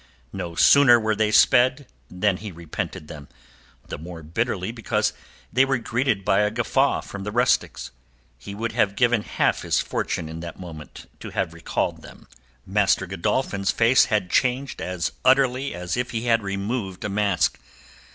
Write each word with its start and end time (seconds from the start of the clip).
No 0.33 0.55
sooner 0.55 0.99
were 0.99 1.15
they 1.15 1.29
sped 1.29 1.85
than 2.09 2.37
he 2.37 2.51
repented 2.51 3.07
them, 3.07 3.27
the 3.87 3.99
more 3.99 4.23
bitterly 4.23 4.71
because 4.71 5.13
they 5.53 5.63
were 5.63 5.77
greeted 5.77 6.25
by 6.25 6.39
a 6.39 6.49
guffaw 6.49 7.01
from 7.01 7.23
the 7.23 7.31
rustics. 7.31 7.91
He 8.39 8.55
would 8.55 8.71
have 8.71 8.95
given 8.95 9.21
half 9.21 9.61
his 9.61 9.79
fortune 9.79 10.27
in 10.27 10.39
that 10.39 10.59
moment 10.59 11.05
to 11.19 11.29
have 11.29 11.53
recalled 11.53 12.01
them. 12.01 12.27
Master 12.65 13.05
Godolphin's 13.05 13.69
face 13.69 14.05
had 14.05 14.31
changed 14.31 14.81
as 14.81 15.11
utterly 15.23 15.75
as 15.75 15.95
if 15.95 16.09
he 16.09 16.25
had 16.25 16.41
removed 16.41 17.03
a 17.05 17.09
mask. 17.09 17.59